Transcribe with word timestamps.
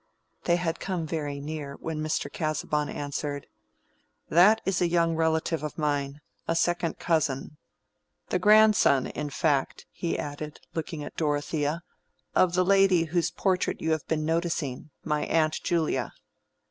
They 0.45 0.55
had 0.55 0.79
come 0.79 1.05
very 1.05 1.39
near 1.39 1.75
when 1.75 2.01
Mr. 2.01 2.25
Casaubon 2.33 2.89
answered— 2.89 3.45
"That 4.29 4.59
is 4.65 4.81
a 4.81 4.87
young 4.89 5.15
relative 5.15 5.61
of 5.61 5.77
mine, 5.77 6.21
a 6.47 6.55
second 6.55 6.97
cousin: 6.97 7.57
the 8.29 8.39
grandson, 8.39 9.05
in 9.05 9.29
fact," 9.29 9.85
he 9.91 10.17
added, 10.17 10.59
looking 10.73 11.03
at 11.03 11.17
Dorothea, 11.17 11.83
"of 12.33 12.55
the 12.55 12.65
lady 12.65 13.03
whose 13.03 13.29
portrait 13.29 13.79
you 13.79 13.91
have 13.91 14.07
been 14.07 14.25
noticing, 14.25 14.89
my 15.03 15.23
aunt 15.25 15.59
Julia." 15.63 16.13